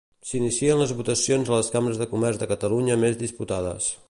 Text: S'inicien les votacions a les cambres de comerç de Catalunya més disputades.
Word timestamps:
S'inicien 0.27 0.79
les 0.79 0.93
votacions 1.01 1.53
a 1.53 1.59
les 1.61 1.71
cambres 1.77 2.01
de 2.03 2.09
comerç 2.15 2.43
de 2.45 2.51
Catalunya 2.57 3.01
més 3.05 3.25
disputades. 3.25 3.97